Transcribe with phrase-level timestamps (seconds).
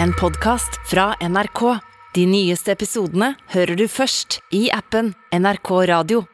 [0.00, 1.78] en podkast fra NRK.
[2.14, 6.24] De nyeste episodene hører du først i appen NRK Radio.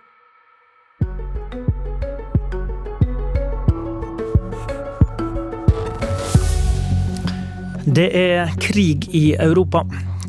[7.88, 9.84] Det er krig i Europa.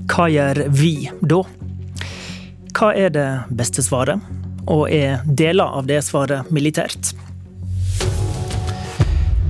[0.10, 1.44] Hva gjør vi da?
[2.78, 4.22] Hva er det beste svaret,
[4.70, 7.12] og er deler av det svaret militært?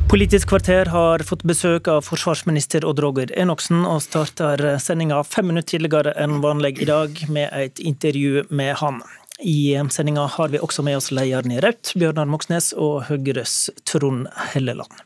[0.09, 5.75] Politisk kvarter har fått besøk av forsvarsminister Odd Roger Enoksen, og starter sendinga fem minutter
[5.75, 9.03] tidligere enn vanlig i dag med et intervju med han.
[9.37, 14.25] I sendinga har vi også med oss lederen i Rødt, Bjørnar Moxnes, og Høyres Trond
[14.55, 14.97] Helleland.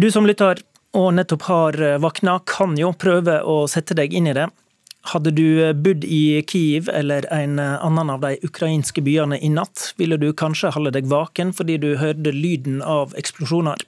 [0.00, 0.64] Du som lytter
[0.96, 4.48] og nettopp har våkna, kan jo prøve å sette deg inn i det.
[5.08, 10.18] Hadde du bodd i Kiev eller en annen av de ukrainske byene i natt, ville
[10.20, 13.80] du kanskje holde deg vaken fordi du hørte lyden av eksplosjoner.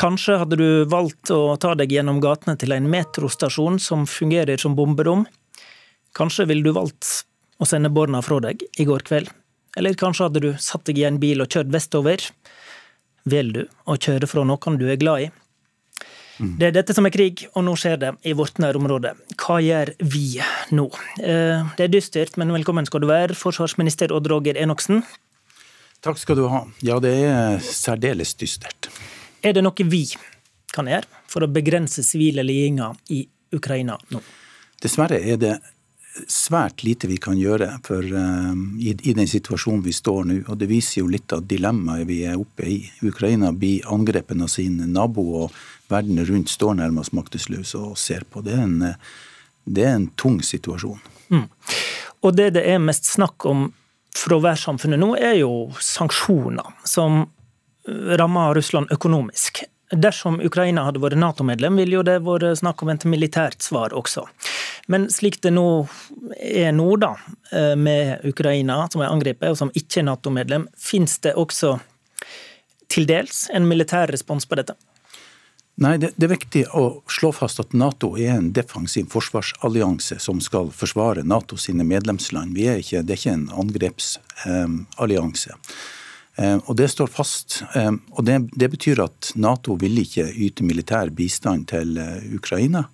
[0.00, 4.76] Kanskje hadde du valgt å ta deg gjennom gatene til en metrostasjon som fungerer som
[4.78, 5.26] bomberom.
[6.16, 7.26] Kanskje ville du valgt
[7.60, 9.28] å sende barna fra deg i går kveld.
[9.76, 12.24] Eller kanskje hadde du satt deg i en bil og kjørt vestover.
[13.28, 15.30] Vel du å kjøre fra noen du er glad i?
[16.42, 19.14] Det er dette som er krig, og nå skjer det i vårt nærområde.
[19.38, 20.26] Hva gjør vi
[20.74, 20.88] nå?
[21.22, 25.04] Eh, det er dystert, men velkommen skal du være, forsvarsminister Odd Roger Enoksen.
[26.02, 26.64] Takk skal du ha.
[26.82, 28.90] Ja, det er særdeles dystert.
[29.42, 30.06] Er det noe vi
[30.74, 33.22] kan gjøre for å begrense sivile lidelser i
[33.54, 34.22] Ukraina nå?
[34.82, 35.54] Dessverre er det
[36.28, 40.38] svært lite vi kan gjøre for, uh, i, i, den situasjonen vi står nå.
[40.52, 42.78] og Det viser jo litt av dilemmaet vi er oppe i.
[43.06, 45.62] Ukraina blir angrepet av sin nabo, og
[45.92, 48.42] verden rundt står nærmest maktesløs og ser på.
[48.44, 48.78] Det er en,
[49.64, 51.00] det er en tung situasjon.
[51.32, 51.46] Mm.
[52.22, 53.70] Og det det er mest snakk om
[54.16, 57.24] fra verdenssamfunnet nå, er jo sanksjoner som
[58.18, 59.64] rammer Russland økonomisk.
[59.92, 64.24] Dersom Ukraina hadde vært Nato-medlem, ville jo det vært snakk om et militært svar også.
[64.92, 65.66] Men slik det nå
[66.38, 67.12] er nå, da,
[67.52, 71.76] eh, med Ukraina som er angrepet, og som ikke er Nato-medlem, finnes det også
[72.92, 74.76] til dels en militær respons på dette?
[75.82, 80.38] Nei, det, det, er viktig å slå fast at Nato er en defensiv forsvarsallianse som
[80.44, 82.54] skal forsvare Nato sine medlemsland.
[82.60, 85.56] Er ikke, det er ikke en angrepsallianse.
[85.56, 87.62] Eh, og Det står fast.
[87.74, 92.86] Eh, og det, det, betyr at Nato vil ikke yte militær bistand til eh, Ukraina.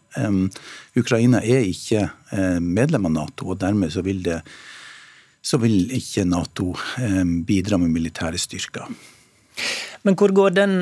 [0.98, 4.40] Ukraina er ikke eh, medlem av Nato, og dermed så vil, det,
[5.44, 6.72] så vil ikke Nato
[7.46, 8.88] bidra med militære styrker.
[10.06, 10.74] Men hvor går den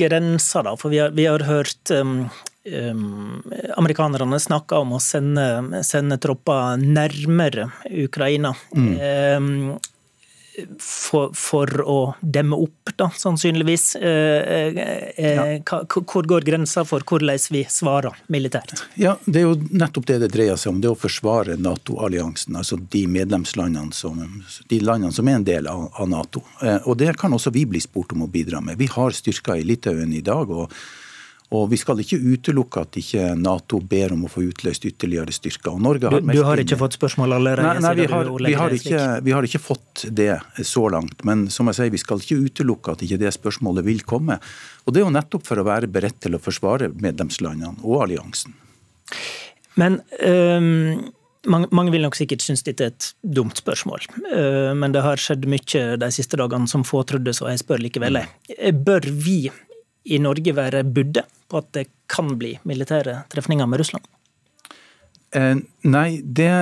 [0.00, 0.76] grensa, da?
[0.80, 2.28] For vi har, vi har hørt um,
[2.64, 3.42] um,
[3.76, 7.70] amerikanerne snakke om å sende, sende tropper nærmere
[8.04, 8.54] Ukraina.
[8.76, 8.92] Mm.
[9.36, 9.78] Um,
[10.78, 13.94] for, for, å demme opp, da, sannsynligvis.
[13.96, 14.70] Eh,
[15.16, 15.80] eh, ja.
[15.88, 18.84] Hvor går grensa for hvordan vi svarer militært?
[19.00, 20.80] Ja, Det er jo nettopp det det dreier seg om.
[20.82, 22.56] Det å forsvare Nato-alliansen.
[22.60, 24.18] Altså de medlemslandene som,
[24.68, 26.44] de landene som er en del av, av Nato.
[26.62, 28.78] Eh, og Det kan også vi bli spurt om å bidra med.
[28.80, 30.50] Vi har styrker i Litauen i dag.
[30.50, 30.72] og
[31.50, 35.74] og Vi skal ikke utelukke at ikke Nato ber om å få utløst ytterligere styrker.
[35.82, 37.66] Har du, du, har ikke fått spørsmål allerede?
[37.66, 41.24] Nei, nei vi, har, vi, har ikke, vi, har, ikke, fått det så langt.
[41.26, 44.38] Men som jeg sier, vi skal ikke utelukke at ikke det spørsmålet vil komme.
[44.86, 48.54] Og Det er jo nettopp for å være beredt til å forsvare medlemslandene og alliansen.
[49.80, 51.08] Men um
[51.48, 54.02] mange, mange, vil nok sikkert synes dette er et dumt spørsmål,
[54.76, 58.20] men det har skjedd mye de siste dagene som få trodde, så jeg spør likevel.
[58.84, 59.38] Bør vi
[60.04, 64.06] i Norge være budde på at det kan bli militære trefninger med Russland?
[65.36, 65.56] Eh,
[65.86, 66.52] nei, det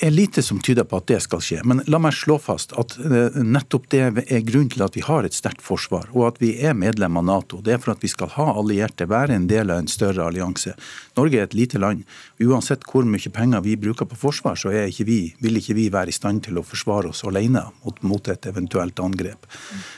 [0.00, 1.60] er lite som tyder på at det skal skje.
[1.68, 5.26] Men la meg slå fast at eh, nettopp det er grunnen til at vi har
[5.26, 7.60] et sterkt forsvar, og at vi er medlem av Nato.
[7.64, 10.74] Det er for at vi skal ha allierte, være en del av en større allianse.
[11.18, 12.06] Norge er et lite land.
[12.40, 16.12] Uansett hvor mye penger vi bruker på forsvar, så ikke vi, vil ikke vi være
[16.12, 17.66] i stand til å forsvare oss alene
[18.00, 19.46] mot, et eventuelt angrep.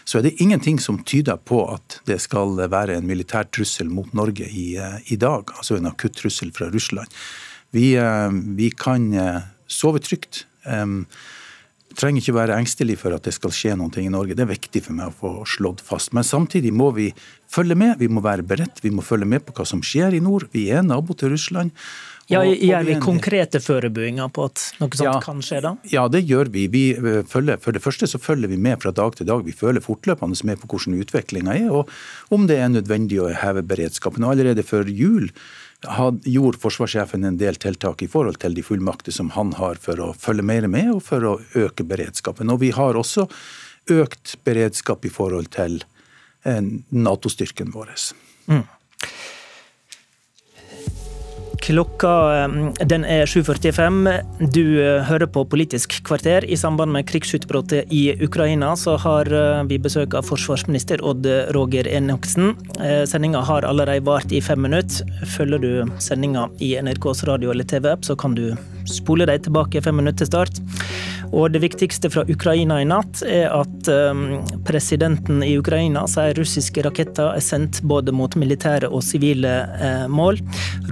[0.09, 4.11] Så er det ingenting som tyder på at det skal være en militær trussel mot
[4.17, 7.11] Norge i, eh, i dag, altså en akutt trussel fra Russland.
[7.73, 9.11] Vi, eh, vi kan
[9.73, 10.45] sove trygt.
[10.67, 11.07] Um,
[11.99, 14.37] trenger ikke være engstelig for at det skal skje noe i Norge.
[14.37, 16.13] Det er viktig for meg å få slått fast.
[16.17, 17.11] Men samtidig må vi
[17.53, 17.99] følge med.
[18.01, 18.81] Vi må være beredt.
[18.85, 20.49] Vi må følge med på hva som skjer i nord.
[20.55, 21.75] Vi er nabo til Russland.
[22.31, 25.73] Ja, Gjør vi konkrete forberedelser på at noe sånt ja, kan skje da?
[25.91, 26.69] Ja, det gjør vi.
[26.71, 29.43] vi eh, følger, for det første så følger vi med fra dag til dag.
[29.45, 31.91] Vi følger fortløpende med på hvordan utviklinga er, og
[32.33, 34.25] om det er nødvendig å heve beredskapen.
[34.25, 35.29] Og allerede før jul
[35.83, 40.13] gjorde forsvarssjefen en del tiltak i forhold til de fullmakter som han har for å
[40.15, 42.51] følge mer med og for å øke beredskapen.
[42.51, 43.27] Og vi har også
[43.91, 45.83] økt beredskap i forhold til
[46.45, 47.91] eh, Nato-styrken vår.
[48.47, 48.63] Mm.
[51.63, 52.13] Klokka
[52.91, 54.49] den er 7.45.
[54.51, 54.65] Du
[55.07, 56.43] hører på Politisk kvarter.
[56.43, 59.31] I samband med krigsutbruddet i Ukraina så har
[59.71, 62.57] vi besøk av forsvarsminister Odd Roger Enoksen.
[63.07, 65.07] Sendinga har allerede vart i fem minutter.
[65.37, 65.71] Følger du
[66.03, 68.49] sendinga i NRKs radio eller TV-app, så kan du
[68.89, 70.61] spole deg tilbake fem minutter til start.
[71.33, 76.85] Og det viktigste fra Ukraina i natt er at um, presidenten i Ukraina sier russiske
[76.85, 80.43] raketter er sendt både mot militære og sivile uh, mål.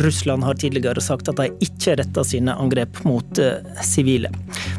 [0.01, 4.33] Russland har tidligere sagt at de ikke retter sine angrep mot uh, sivile.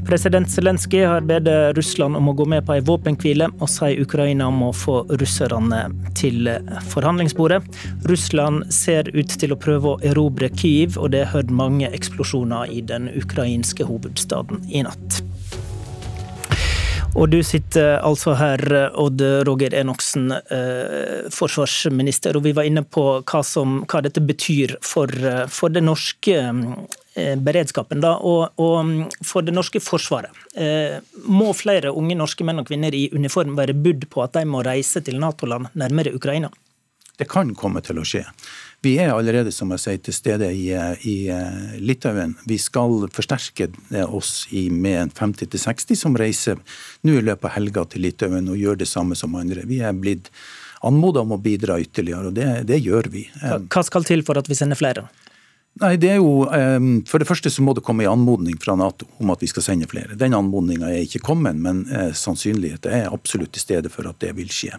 [0.08, 4.50] President Zelenskyj har bedt Russland om å gå med på en våpenhvile, og sier Ukraina
[4.50, 5.84] må få russerne
[6.18, 6.50] til
[6.90, 7.62] forhandlingsbordet.
[8.10, 12.74] Russland ser ut til å prøve å erobre Kyiv, og det er hørt mange eksplosjoner
[12.74, 15.22] i den ukrainske hovedstaden i natt.
[17.12, 18.62] Og du sitter altså her,
[18.96, 24.78] Odd Roger Enoksen, eh, forsvarsminister, og vi var inne på hva, som, hva dette betyr
[24.86, 25.12] for,
[25.52, 30.32] for den norske eh, beredskapen da, og, og, for det norske forsvaret.
[30.56, 34.48] Eh, må flere unge norske menn og kvinner i uniform være budd på at de
[34.48, 36.52] må reise til Nato-land nærmere Ukraina?
[37.20, 38.24] Det kan komme til å skje.
[38.82, 40.72] Vi er allerede som jeg sier, til stede i,
[41.06, 42.34] i eh, Litauen.
[42.50, 43.68] Vi skal forsterke
[44.08, 46.58] oss i, med 50-60 som reiser
[47.06, 49.68] nå i løpet av helga til Litauen og gjør det samme som andre.
[49.70, 50.32] Vi er blitt
[50.82, 53.28] anmoda om å bidra ytterligere, og det, det gjør vi.
[53.42, 55.06] Hva skal til for at vi sender flere?
[55.80, 56.44] Nei, det er jo,
[57.08, 59.64] For det første så må det komme en anmodning fra Nato om at vi skal
[59.64, 60.18] sende flere.
[60.20, 64.34] Den anmodninga er ikke kommet, men eh, sannsynligheten er absolutt til stede for at det
[64.38, 64.76] vil skje.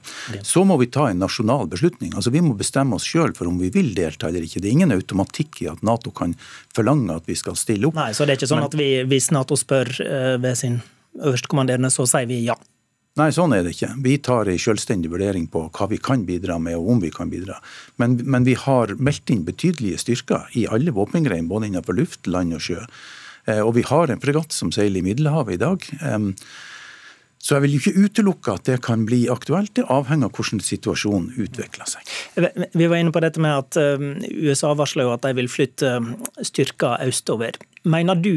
[0.47, 2.13] Så må vi ta en nasjonal beslutning.
[2.15, 4.61] Altså Vi må bestemme oss sjøl for om vi vil delta eller ikke.
[4.61, 6.37] Det er ingen automatikk i at Nato kan
[6.77, 7.97] forlange at vi skal stille opp.
[7.99, 10.83] Nei, Så det er ikke sånn at vi, hvis Nato spør eh, ved sin
[11.19, 12.59] øverstkommanderende, så sier vi ja?
[13.21, 13.91] Nei, sånn er det ikke.
[14.01, 17.29] Vi tar en selvstendig vurdering på hva vi kan bidra med, og om vi kan
[17.29, 17.59] bidra.
[18.01, 22.57] Men, men vi har meldt inn betydelige styrker i alle våpengreiner, både innenfor luft, land
[22.57, 22.79] og sjø.
[23.45, 25.85] Eh, og vi har en fregatt som seiler i Middelhavet i dag.
[27.43, 29.75] Så jeg vil ikke utelukke at det kan bli aktuelt.
[29.77, 32.13] Det avhenger av hvordan situasjonen utvikler seg.
[32.39, 33.81] Vi var inne på dette med at
[34.31, 35.91] USA varsler jo at de vil flytte
[36.47, 37.59] styrker østover.
[37.83, 38.37] Mener du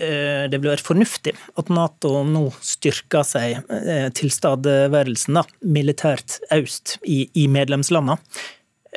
[0.00, 7.46] det vil være fornuftig at Nato nå styrker seg eh, tilstedeværelsen militært øst i, i
[7.52, 8.16] medlemslandene?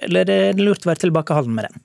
[0.04, 1.84] Eller er det lurt å være tilbakeholden med det?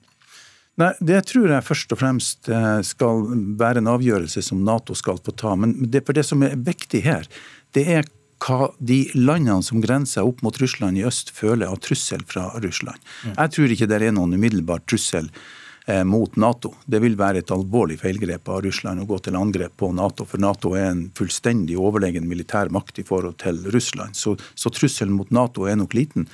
[0.79, 3.25] Nei, Det tror jeg først og fremst eh, skal
[3.59, 5.55] være en avgjørelse som Nato skal få ta.
[5.59, 7.27] Men det, for det som er viktig her,
[7.75, 12.23] det er hva de landene som grenser opp mot Russland i øst, føler av trussel
[12.27, 12.95] fra Russland.
[13.25, 13.33] Mm.
[13.35, 15.67] Jeg tror ikke det er noen umiddelbar trussel Eh,
[16.05, 16.73] mot Nato.
[16.85, 20.41] Det vil være et alvorlig feilgrep av Russland å gå til angrep på Nato, for
[20.41, 24.17] Nato er en fullstendig overlegen militær makt i forhold til Russland.
[24.17, 26.27] Så, så trusselen mot Nato er nok liten.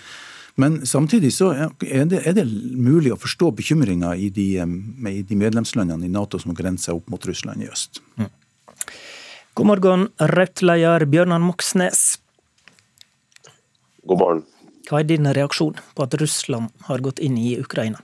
[0.56, 1.52] Men samtidig så
[1.84, 4.48] er det, er det mulig å forstå bekymringa i, de,
[5.12, 8.00] i de medlemslandene i Nato som grenser opp mot Russland i øst.
[8.16, 8.31] Mm.
[9.56, 12.18] God morgen, Rødt-leder Bjørnar Moxnes.
[14.07, 14.44] God morgen.
[14.88, 18.00] Hva er din reaksjon på at Russland har gått inn i Ukraina?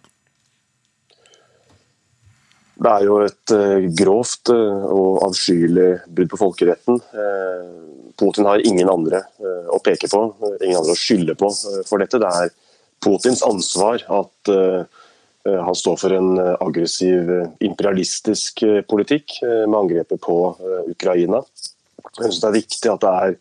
[2.81, 6.97] Det er jo et uh, grovt uh, og avskyelig brudd på folkeretten.
[7.13, 7.67] Uh,
[8.17, 9.21] Putin har ingen andre
[9.73, 10.19] å peke på,
[10.61, 11.47] ingen andre å skylde på
[11.87, 12.19] for dette.
[12.21, 12.51] Det er
[13.01, 14.51] Putins ansvar at
[15.47, 17.31] han står for en aggressiv
[17.65, 20.35] imperialistisk politikk med angrepet på
[20.91, 21.39] Ukraina.
[22.03, 23.39] Jeg synes det er viktig at det er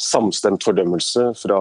[0.00, 1.60] samstemt fordømmelse fra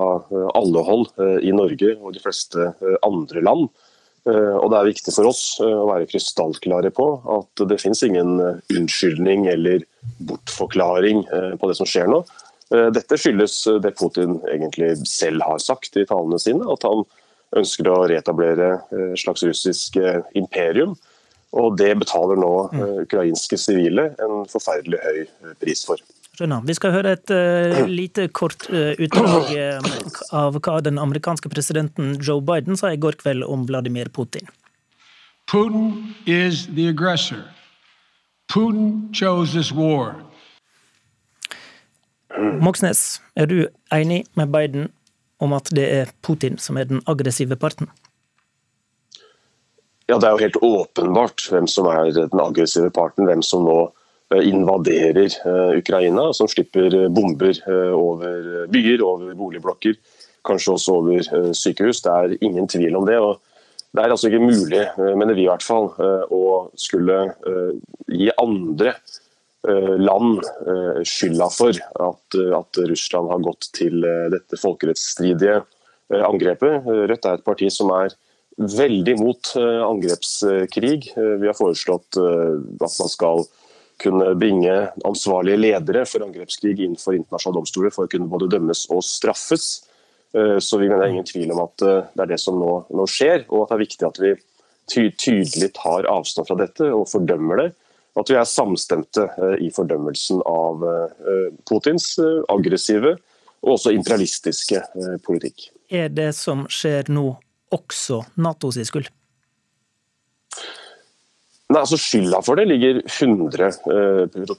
[0.56, 1.10] alle hold
[1.44, 2.70] i Norge og de fleste
[3.04, 3.85] andre land Eh,
[4.34, 7.06] og Det er viktig for oss eh, å være krystallklare på
[7.36, 9.86] at det finnes ingen eh, unnskyldning eller
[10.26, 11.24] bortforklaring
[11.60, 12.20] på det som skjer nå.
[12.94, 17.02] Dette skyldes det Putin egentlig selv har sagt i talene sine, at han
[17.58, 19.98] ønsker å reetablere et slags russisk
[20.38, 20.94] imperium.
[21.58, 22.54] Og Det betaler nå
[23.02, 25.20] ukrainske sivile en forferdelig høy
[25.62, 26.02] pris for.
[26.36, 26.66] Skjønner.
[26.68, 29.94] Vi skal høre et uh, lite kort uh, utdrag uh,
[30.36, 34.50] av hva den amerikanske presidenten Joe Biden sa i går kveld om Vladimir Putin.
[35.48, 37.46] Putin is the aggressor.
[38.52, 40.16] Putin chose this war.
[42.36, 44.90] Moxnes, er du enig med Biden
[45.40, 47.88] om at det er Putin som er den aggressive parten?
[50.08, 53.26] Ja, Det er jo helt åpenbart hvem som er den aggressive parten.
[53.26, 53.80] Hvem som nå
[54.34, 57.58] invaderer eh, Ukraina, som slipper eh, bomber
[57.94, 59.98] over byer, over boligblokker,
[60.46, 62.02] kanskje også over sykehus.
[62.06, 63.20] Det er ingen tvil om det.
[63.20, 63.40] og
[63.94, 65.88] Det er altså ikke mulig, mener vi i hvert fall,
[66.30, 67.16] å skulle
[68.12, 68.94] gi andre
[70.06, 70.44] land
[71.08, 71.74] skylda for
[72.06, 74.06] at, at Russland har gått til
[74.36, 75.64] dette folkerettsstridige
[76.14, 76.86] angrepet.
[76.86, 78.14] Rødt er et parti som er
[78.60, 81.00] veldig mot angrepskrig.
[81.16, 83.48] Vi har foreslått at man skal
[84.02, 84.74] kunne bringe
[85.08, 89.68] ansvarlige ledere for angrepskrig innenfor internasjonale domstoler for å kunne både dømmes og straffes.
[90.36, 93.06] Så vi mener det er ingen tvil om at det er det som nå, nå
[93.08, 94.34] skjer, og at det er viktig at vi
[94.92, 97.70] ty tydelig tar avstand fra dette og fordømmer det.
[98.20, 99.30] At vi er samstemte
[99.64, 100.84] i fordømmelsen av
[101.72, 102.10] Putins
[102.52, 103.16] aggressive
[103.66, 105.70] og også imperialistiske eh, politikk.
[105.90, 107.28] Er det som skjer nå
[107.74, 109.10] også Natos skyld?
[111.72, 114.52] Nei, altså Skylda for det ligger 100 eh,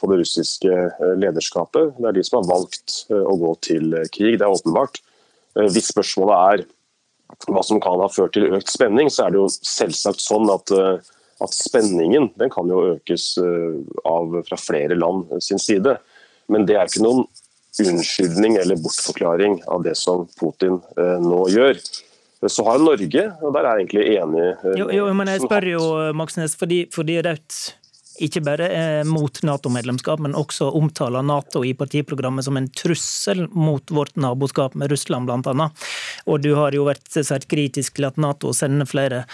[0.00, 1.92] på det russiske eh, lederskapet.
[1.98, 4.98] Det er de som har valgt å gå til krig, det er åpenbart.
[5.54, 6.64] Hvis spørsmålet er
[7.46, 10.72] hva som kan ha ført til økt spenning, så er det jo selvsagt sånn at,
[10.74, 15.94] at spenningen den kan jo økes av, fra flere land sin side.
[16.50, 17.22] Men det er ikke noen
[17.82, 21.78] unnskyldning eller bortforklaring av det som Putin eh, nå gjør.
[22.48, 25.70] Så har Norge, og der er jeg egentlig enig eh, Jo, jo men jeg spør
[25.70, 25.86] jo,
[26.16, 27.62] Moxnes, fordi, fordi Rødt
[28.22, 33.90] ikke bare er mot Nato-medlemskap, men også omtaler Nato i partiprogrammet som en trussel mot
[33.90, 35.68] vårt naboskap med Russland, bl.a.
[36.30, 39.24] Og du har jo vært svært kritisk til at Nato sender flere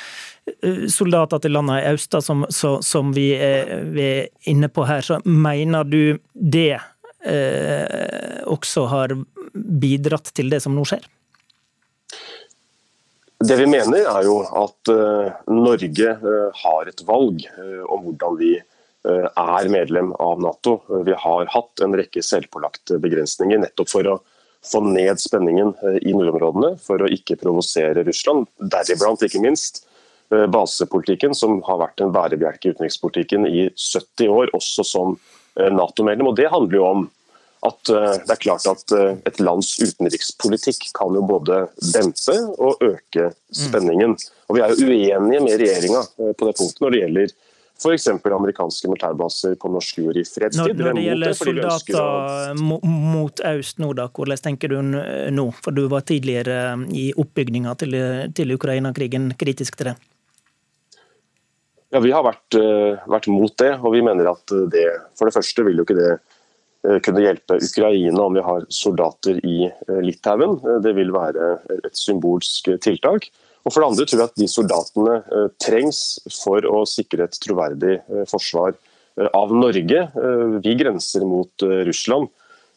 [0.48, 5.04] eh, soldater til landene i Austa, som, som vi, er, vi er inne på her.
[5.04, 9.16] Så mener du det eh, også har
[9.52, 11.04] bidratt til det som nå skjer?
[13.40, 18.36] Det vi mener er jo at uh, Norge uh, har et valg uh, om hvordan
[18.40, 18.58] vi
[19.00, 20.74] er medlem av Nato.
[21.06, 24.16] Vi har hatt en rekke selvpålagte begrensninger nettopp for å
[24.60, 25.70] få ned spenningen
[26.04, 29.86] i nordområdene, for å ikke provosere Russland, deriblant ikke minst
[30.28, 35.16] basepolitikken, som har vært en bærebjelke i utenrikspolitikken i 70 år, også som
[35.56, 36.28] Nato-medlem.
[36.28, 37.08] Og Det handler jo om
[37.66, 42.80] at eh, det er klart at eh, et lands utenrikspolitikk kan jo både dempe og
[42.84, 44.16] øke spenningen.
[44.48, 47.34] Og Vi er jo uenige med regjeringa eh, på det punktet når det gjelder
[47.80, 48.06] f.eks.
[48.12, 50.60] amerikanske militærbaser på norsk jord i fredstid.
[50.60, 52.80] Når, når det gjelder soldater å...
[52.84, 54.80] mot øst nå, da, hvordan tenker du
[55.32, 55.46] nå?
[55.64, 57.96] For du var tidligere i oppbygninga til,
[58.36, 59.96] til Ukraina-krigen kritisk til det.
[61.90, 62.54] Ja, Vi har vært,
[63.10, 64.84] vært mot det, og vi mener at det
[65.16, 66.12] for det første vil jo ikke det
[67.04, 70.56] kunne hjelpe Ukraina om vi har soldater i eh, Litauen.
[70.64, 73.28] Eh, det vil være et symbolsk tiltak.
[73.64, 75.16] Og For det andre tror jeg at de soldatene
[75.60, 75.98] trengs
[76.32, 77.98] for å sikre et troverdig
[78.30, 78.72] forsvar
[79.36, 79.98] av Norge.
[80.64, 82.30] Vi grenser mot Russland.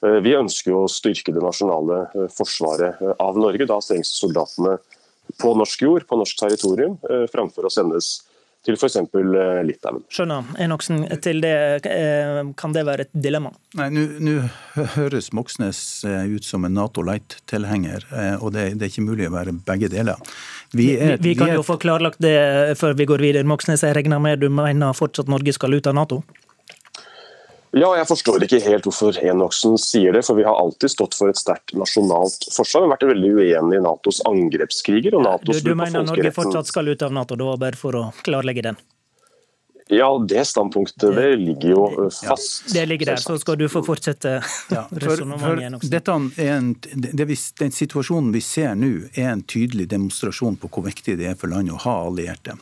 [0.04, 3.64] Vi ønsker å styrke det nasjonale forsvaret av Norge.
[3.72, 4.76] Da trengs soldatene
[5.40, 7.00] på norsk jord, på norsk territorium,
[7.32, 8.18] framfor å sendes
[8.64, 8.98] til f.eks.
[8.98, 10.04] Eh, Litauen.
[10.14, 10.48] Skjønner.
[10.64, 11.54] Enoksen, til det,
[11.90, 13.52] eh, kan det være et dilemma?
[13.80, 14.36] Nei, Nå
[14.96, 18.08] høres Moxnes eh, ut som en Nato Light-tilhenger,
[18.40, 20.20] og det, det, er ikke mulig å være begge deler.
[20.72, 21.60] Vi, er, vi, vi kan vi er...
[21.60, 23.48] jo få klarlagt det før vi går videre.
[23.48, 26.24] Moxnes, jeg regner med du mener fortsatt Norge skal ut av Nato?
[27.74, 30.22] Ja, jeg forstår ikke helt hvorfor Enoksen sier det.
[30.28, 32.84] For vi har alltid stått for et sterkt nasjonalt forsvar.
[32.84, 36.70] Vi har vært veldig uenige i Natos angrepskriger og Natos Du, du mener Norge fortsatt
[36.70, 38.78] skal ut av Nato, da, bare for å klarlegge den?
[39.92, 42.64] Ja, det standpunktet det ligger jo fast.
[42.70, 44.38] Ja, det ligger der, så skal du få fortsette
[44.72, 46.88] ja, resonnementet.
[47.60, 51.52] Den situasjonen vi ser nå, er en tydelig demonstrasjon på hvor viktig det er for
[51.52, 52.56] landet å ha allierte.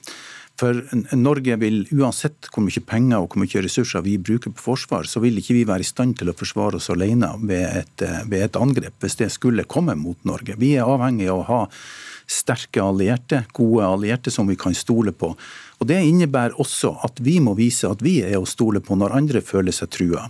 [0.61, 0.77] For
[1.17, 5.23] Norge vil, uansett hvor mye penger og hvor mye ressurser vi bruker på forsvar, så
[5.23, 8.59] vil ikke vi være i stand til å forsvare oss alene ved et, ved et
[8.59, 10.59] angrep, hvis det skulle komme mot Norge.
[10.61, 11.61] Vi er avhengig av å ha
[12.31, 15.33] sterke allierte, gode allierte som vi kan stole på.
[15.81, 19.15] Og Det innebærer også at vi må vise at vi er å stole på når
[19.17, 20.27] andre føler seg trua.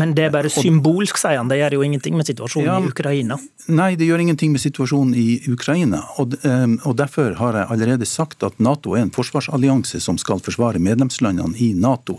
[0.00, 1.50] Men det er bare symbolsk, sier han.
[1.52, 3.36] Det gjør jo ingenting med situasjonen ja, i Ukraina?
[3.68, 6.00] Nei, det gjør ingenting med situasjonen i Ukraina.
[6.22, 10.40] Og, ehm, og Derfor har jeg allerede sagt at Nato er en forsvarsallianse som skal
[10.40, 12.16] forsvare medlemslandene i Nato.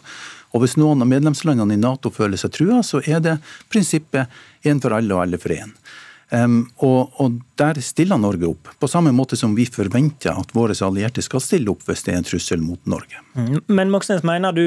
[0.54, 3.40] Og Hvis noen av medlemslandene i Nato føler seg trua, så er det
[3.74, 4.30] prinsippet
[4.64, 5.74] én for alle og alle for én.
[6.32, 10.74] Um, og, og, Der stiller Norge opp, på samme måte som vi forventer at våre
[10.86, 13.22] allierte skal stille opp hvis det er en trussel mot Norge.
[13.38, 13.60] Mm.
[13.68, 14.66] Men Moxnes, mener du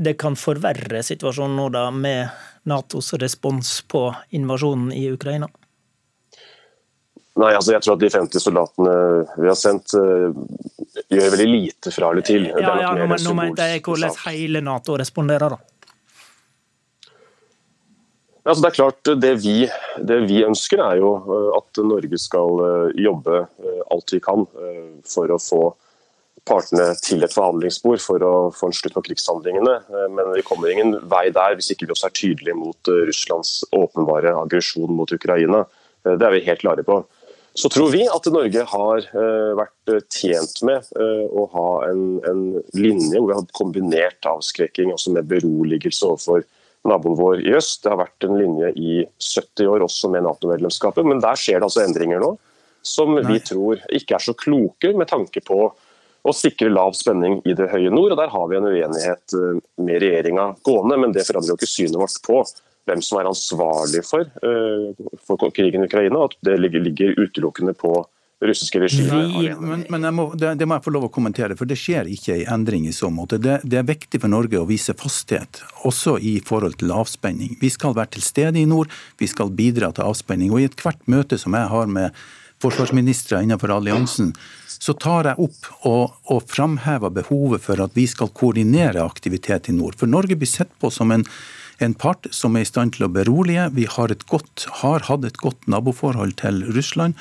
[0.00, 2.30] det kan forverre situasjonen nå da, med
[2.70, 5.50] Natos respons på invasjonen i Ukraina?
[7.40, 8.94] Nei, altså jeg tror at de 50 soldatene
[9.36, 10.30] vi har sendt, uh,
[11.10, 12.48] gjør veldig lite fra eller til.
[12.50, 15.69] Ja, ja, Nå, nå mente jeg hvordan hele Nato responderer, da.
[18.50, 19.58] Altså det er klart, det vi,
[20.02, 24.42] det vi, ønsker er jo eh, at Norge skal eh, jobbe eh, alt vi kan
[25.06, 25.60] for å få
[26.48, 29.74] partene til et forhandlingsbord for å få en slutt på krigshandlingene.
[30.16, 34.32] Men vi kommer ingen vei der hvis ikke vi også er tydelige mot Russlands åpenbare
[34.40, 35.60] aggresjon mot Ukraina.
[36.02, 36.96] Det er vi helt klare på.
[37.54, 39.06] så tror vi at Norge har
[39.60, 42.42] vært tjent med å ha en, en
[42.72, 46.48] linje hvor vi har kombinert avskrekking også med beroligelse overfor
[46.88, 47.82] naboen vår i øst.
[47.84, 51.68] Det har vært en linje i 70 år også med Nato-medlemskapet, men der skjer det
[51.68, 52.34] altså endringer nå
[52.82, 53.24] som Nei.
[53.28, 55.60] vi tror ikke er så kloke med tanke på
[56.20, 58.12] å sikre lav spenning i det høye nord.
[58.12, 61.70] og Der har vi en uenighet eh, med regjeringa gående, men det forandrer jo ikke
[61.70, 62.42] synet vårt på
[62.88, 66.24] hvem som er ansvarlig for, uh, for krigen i Ukraina.
[66.24, 67.92] at Det ligger, ligger utelukkende på
[68.40, 69.60] russiske regimet.
[69.60, 72.38] Men, men må, det, det, må jeg få lov å kommentere, for det skjer ikke
[72.38, 73.38] en endring i så måte.
[73.42, 77.56] Det, det, er viktig for Norge å vise fasthet, også i forhold til avspenning.
[77.60, 80.52] Vi skal være til stede i nord, vi skal bidra til avspenning.
[80.54, 82.16] Og i ethvert møte som jeg har med
[82.60, 84.34] forsvarsministre innenfor alliansen,
[84.80, 89.76] så tar jeg opp og, og framhever behovet for at vi skal koordinere aktivitet i
[89.76, 89.96] nord.
[90.00, 91.26] For Norge blir sett på som en
[91.80, 93.70] en part som er i stand til å berolige.
[93.72, 97.16] Vi har, godt, har hatt et godt naboforhold til Russland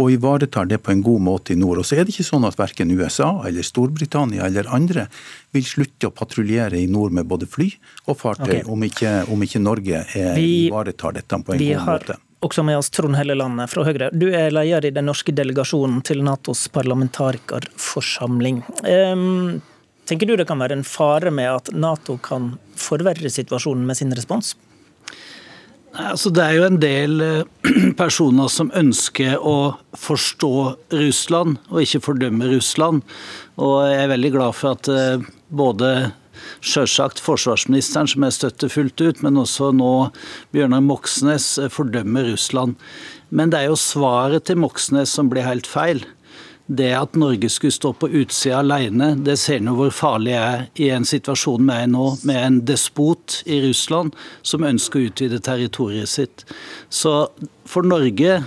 [0.00, 1.78] og ivaretar det på en god måte i nord.
[1.80, 5.06] Og så er det ikke sånn at verken USA eller Storbritannia eller andre
[5.54, 7.70] vil slutte å patruljere i nord med både fly
[8.08, 8.68] og fartøy, okay.
[8.70, 11.98] om, ikke, om, ikke, Norge er, vi, ivaretar dette på en god har...
[12.00, 14.10] måte også med oss Trond Helleland fra Høyre.
[14.12, 18.58] Du er leder i den norske delegasjonen til Natos parlamentarikerforsamling.
[18.84, 19.62] Um,
[20.04, 24.12] tenker du det kan være en fare med at Nato kan forverre situasjonen med sin
[24.12, 24.52] respons?
[25.94, 27.68] Altså, det er jo en del eh,
[28.00, 30.54] personer som ønsker å forstå
[30.98, 33.04] Russland, og ikke fordømme Russland.
[33.62, 35.22] Og jeg er veldig glad for at eh,
[35.54, 35.92] både
[36.64, 39.92] selvsagt forsvarsministeren, som jeg støtter fullt ut, men også nå
[40.56, 42.74] Bjørnar Moxnes eh, fordømmer Russland.
[43.30, 46.02] Men det er jo svaret til Moxnes som blir helt feil
[46.66, 50.66] det at Norge skulle stå på utsida alene, det ser nå hvor farlig det er
[50.80, 55.42] i en situasjon vi er nå, med en despot i Russland som ønsker å utvide
[55.44, 56.46] territoriet sitt.
[56.88, 57.26] Så
[57.68, 58.40] for Norge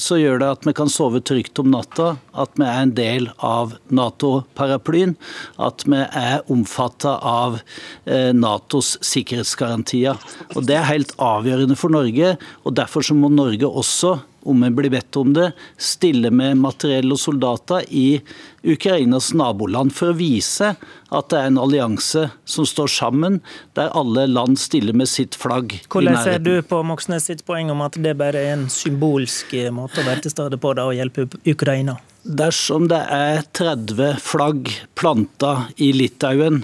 [0.00, 3.28] så gjør det at vi kan sove trygt om natta, at vi er en del
[3.44, 5.14] av Nato-paraplyen,
[5.62, 7.60] at vi er omfatta av
[8.04, 10.18] eh, Natos sikkerhetsgarantier.
[10.54, 14.70] Og Det er helt avgjørende for Norge, og derfor så må Norge også om vi
[14.70, 18.20] blir bedt om det, stille med materiell og soldater i
[18.64, 20.74] Ukrainas naboland for å vise
[21.14, 23.40] at det er en allianse som står sammen,
[23.76, 25.76] der alle land stiller med sitt flagg.
[25.92, 30.02] Hvordan ser du på Moxnes sitt poeng om at det bare er en symbolsk måte
[30.02, 31.98] å være til stede på da, å hjelpe Ukraina?
[32.24, 36.62] Dersom det er 30 flagg planta i Litauen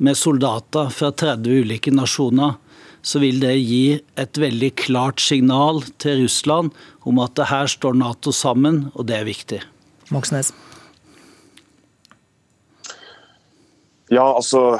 [0.00, 2.56] med soldater fra 30 ulike nasjoner,
[3.02, 6.74] så vil det gi et veldig klart signal til Russland
[7.08, 9.62] om at det her står Nato sammen, og det er viktig.
[10.10, 10.52] Moxnes.
[14.10, 14.74] Ja, altså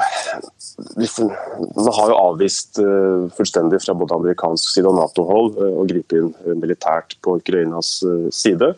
[0.75, 6.17] Man har jo avvist uh, fullstendig fra både amerikansk side og Nato-hold uh, å gripe
[6.19, 8.01] inn uh, militært på Ukrainas
[8.35, 8.73] side.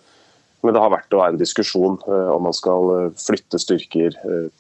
[0.63, 4.13] Men det har vært en diskusjon om man skal flytte styrker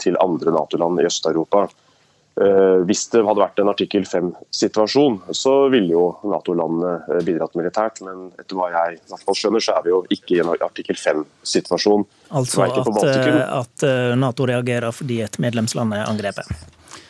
[0.03, 1.69] til andre Nato-land i Øst-Europa.
[2.41, 8.01] Eh, hvis det hadde vært en artikkel 5-situasjon, så ville jo Nato-landene eh, bidratt militært.
[8.05, 10.49] Men etter hva jeg i hvert fall skjønner, så er vi jo ikke i en
[10.55, 12.07] artikkel 5-situasjon.
[12.33, 13.85] Altså at, eh, at,
[14.17, 16.49] Nato reagerer fordi et medlemsland er angrepet?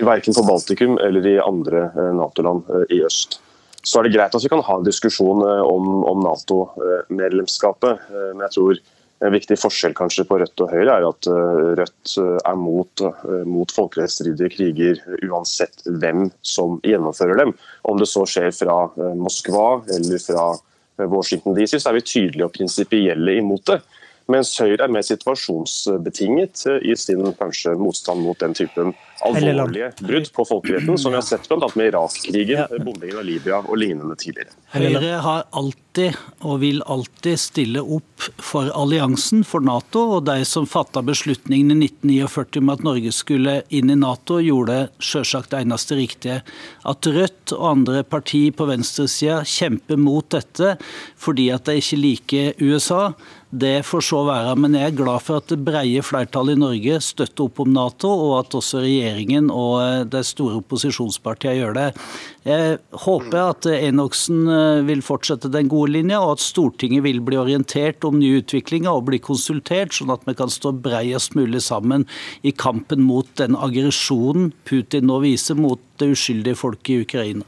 [0.03, 3.39] Verken på Baltikum eller i andre Nato-land i øst.
[3.83, 8.55] Så er det greit at vi kan ha en diskusjon om, om Nato-medlemskapet, men jeg
[8.57, 8.79] tror
[9.23, 13.03] en viktig forskjell kanskje på Rødt og Høyre er at eh, Rødt eh, er mot,
[13.07, 17.53] eh, mot folkerettsstridige kriger uansett hvem som gjennomfører dem.
[17.87, 18.77] Om det så skjer fra
[19.19, 20.51] Moskva eller fra
[21.09, 23.79] Washington DC, så er vi tydelige og prinsipielle imot det.
[24.31, 30.45] Mens Høyre er mer situasjonsbetinget i sin kanskje motstand mot den typen alvorlige brudd på
[30.47, 31.69] folkeretten, som vi har sett bl.a.
[31.75, 34.55] med Irak-krigen, bombingen av Libya og lignende tidligere.
[34.73, 40.05] Høyre har alltid og vil alltid stille opp for alliansen, for Nato.
[40.17, 44.87] Og de som fatta beslutningen i 1949 om at Norge skulle inn i Nato, gjorde
[45.03, 46.41] selvsagt det eneste riktige.
[46.89, 50.75] At Rødt og andre partier på venstresida kjemper mot dette
[51.19, 53.13] fordi at de ikke liker USA,
[53.53, 54.55] det får så være.
[54.57, 58.09] Men jeg er glad for at det breie flertallet i Norge støtter opp om Nato,
[58.09, 61.87] og at også regjeringen og eh, de store opposisjonspartiene gjør det.
[62.47, 67.37] Jeg håper at Enoksen eh, vil fortsette den gode linja, og at Stortinget vil bli
[67.39, 72.07] orientert om nye utviklinger og bli konsultert, sånn at vi kan stå breiest mulig sammen
[72.41, 77.43] i kampen mot den aggresjonen Putin nå viser mot drept uskyldige folk i Ukraina.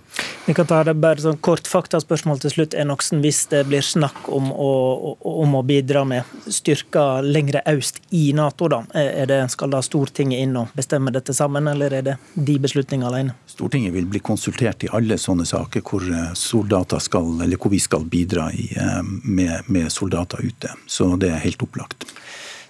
[0.45, 2.73] Vi kan ta det bare sånn kort faktaspørsmål til slutt.
[2.73, 8.31] Enoksen, hvis det blir snakk om å, om å bidra med styrker lengre øst i
[8.33, 12.59] Nato, da, det, skal da Stortinget inn og bestemme dette sammen, eller er det de
[12.61, 13.35] beslutningene alene?
[13.47, 16.05] Stortinget vil bli konsultert i alle sånne saker hvor,
[16.37, 20.75] soldater skal, hvor vi skal bidra i, eh, med, med soldater ute.
[20.85, 22.05] Så det er helt opplagt.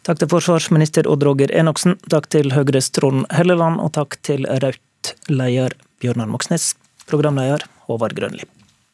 [0.05, 4.45] Takk til forsvarsminister Odd Roger Enoksen, takk til Høyres Trond Helleland, og takk til
[5.05, 6.73] Raudt-leder Bjørnar Moxnes,
[7.05, 8.41] programleder Håvard Grønli.